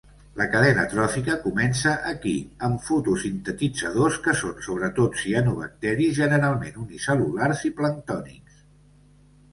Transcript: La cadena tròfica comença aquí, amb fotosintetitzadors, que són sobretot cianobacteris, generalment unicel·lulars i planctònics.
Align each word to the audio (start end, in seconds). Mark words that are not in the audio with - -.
La 0.39 0.45
cadena 0.51 0.85
tròfica 0.93 1.35
comença 1.43 1.91
aquí, 2.11 2.33
amb 2.69 2.81
fotosintetitzadors, 2.87 4.17
que 4.29 4.35
són 4.41 4.57
sobretot 4.69 5.21
cianobacteris, 5.21 6.17
generalment 6.23 6.83
unicel·lulars 6.89 7.63
i 7.71 7.77
planctònics. 7.83 8.61